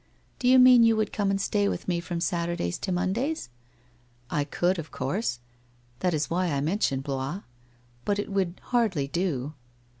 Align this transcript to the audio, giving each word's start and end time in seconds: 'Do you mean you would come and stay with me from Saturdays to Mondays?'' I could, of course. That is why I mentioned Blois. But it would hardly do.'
'Do 0.39 0.47
you 0.47 0.57
mean 0.57 0.81
you 0.83 0.95
would 0.95 1.13
come 1.13 1.29
and 1.29 1.39
stay 1.39 1.67
with 1.69 1.87
me 1.87 1.99
from 1.99 2.19
Saturdays 2.21 2.79
to 2.79 2.91
Mondays?'' 2.91 3.49
I 4.31 4.45
could, 4.45 4.79
of 4.79 4.89
course. 4.89 5.39
That 5.99 6.15
is 6.15 6.27
why 6.27 6.47
I 6.47 6.59
mentioned 6.59 7.03
Blois. 7.03 7.41
But 8.03 8.17
it 8.17 8.31
would 8.31 8.59
hardly 8.63 9.07
do.' 9.07 9.53